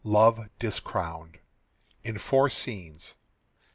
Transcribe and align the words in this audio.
LOVE 0.03 0.49
DISCROWNED. 0.57 1.37
(_In 2.03 2.19
Four 2.19 2.49
Scenes. 2.49 3.13